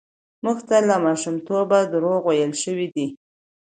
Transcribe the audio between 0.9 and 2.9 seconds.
ماشومتوبه دروغ ويل شوي